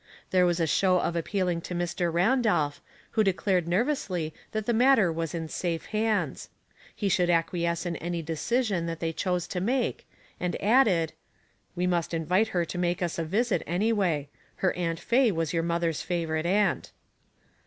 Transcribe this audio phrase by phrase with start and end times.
[0.31, 2.11] There was a show of appealing to Mr.
[2.11, 6.49] Randolph, who declared nervously that the mat ter was in safe hands.
[6.95, 10.07] He should asquiesce in any decision that they chose to make,
[10.39, 11.13] and added,
[11.75, 14.27] —"We must invite her to make us a visit anyway.
[14.55, 16.91] Her Aunt Faye was your mother's favorite aunt."